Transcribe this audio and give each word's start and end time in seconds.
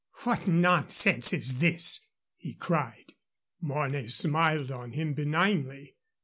"What 0.23 0.47
nonsense 0.47 1.31
is 1.31 1.59
this?" 1.59 2.07
he 2.35 2.55
cried. 2.55 3.13
Mornay 3.61 4.07
smiled 4.07 4.71
on 4.71 4.93
him 4.93 5.13
benignly. 5.13 5.95